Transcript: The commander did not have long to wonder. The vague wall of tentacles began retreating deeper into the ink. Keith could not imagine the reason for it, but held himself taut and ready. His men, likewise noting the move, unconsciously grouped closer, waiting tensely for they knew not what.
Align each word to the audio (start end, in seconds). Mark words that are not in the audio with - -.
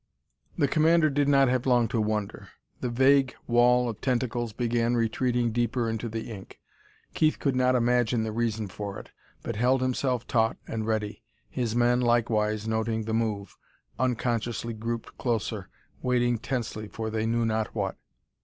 The 0.57 0.67
commander 0.67 1.11
did 1.11 1.27
not 1.27 1.47
have 1.49 1.67
long 1.67 1.87
to 1.89 2.01
wonder. 2.01 2.49
The 2.79 2.89
vague 2.89 3.35
wall 3.45 3.87
of 3.87 4.01
tentacles 4.01 4.51
began 4.51 4.95
retreating 4.97 5.51
deeper 5.51 5.87
into 5.87 6.09
the 6.09 6.31
ink. 6.31 6.59
Keith 7.13 7.37
could 7.37 7.55
not 7.55 7.75
imagine 7.75 8.23
the 8.23 8.31
reason 8.31 8.67
for 8.67 8.97
it, 8.97 9.11
but 9.43 9.57
held 9.57 9.79
himself 9.79 10.25
taut 10.25 10.57
and 10.67 10.87
ready. 10.87 11.21
His 11.51 11.75
men, 11.75 11.99
likewise 12.01 12.67
noting 12.67 13.03
the 13.03 13.13
move, 13.13 13.59
unconsciously 13.99 14.73
grouped 14.73 15.19
closer, 15.19 15.69
waiting 16.01 16.39
tensely 16.39 16.87
for 16.87 17.11
they 17.11 17.27
knew 17.27 17.45
not 17.45 17.75
what. 17.75 17.95